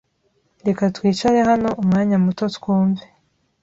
[0.67, 3.03] Reka twicare hano umwanya muto twumve.